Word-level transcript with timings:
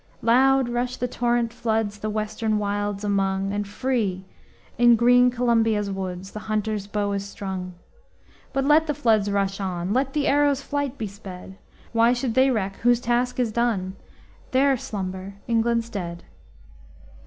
Loud 0.23 0.67
rush 0.67 0.97
the 0.97 1.07
torrent 1.07 1.53
floods 1.53 1.99
The 1.99 2.09
Western 2.09 2.57
wilds 2.57 3.03
among, 3.03 3.53
And 3.53 3.67
free, 3.67 4.25
in 4.79 4.95
green 4.95 5.29
Columbia's 5.29 5.91
woods, 5.91 6.31
The 6.31 6.39
hunter's 6.49 6.87
bow 6.87 7.11
is 7.11 7.23
strung; 7.23 7.75
But 8.51 8.65
let 8.65 8.87
the 8.87 8.95
floods 8.95 9.29
rush 9.29 9.59
on! 9.59 9.93
Let 9.93 10.13
the 10.13 10.25
arrow's 10.27 10.63
flight 10.63 10.97
be 10.97 11.05
sped! 11.05 11.59
Why 11.93 12.13
should 12.13 12.33
they 12.33 12.49
reck 12.49 12.77
whose 12.77 12.99
task 12.99 13.39
is 13.39 13.51
done? 13.51 13.95
There 14.49 14.75
slumber 14.75 15.35
England's 15.47 15.87
dead. 15.91 16.23